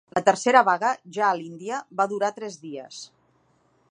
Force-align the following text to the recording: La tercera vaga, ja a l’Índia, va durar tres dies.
La 0.17 0.21
tercera 0.27 0.63
vaga, 0.69 0.93
ja 1.17 1.27
a 1.27 1.35
l’Índia, 1.41 1.83
va 2.01 2.09
durar 2.15 2.33
tres 2.39 2.59
dies. 2.67 3.05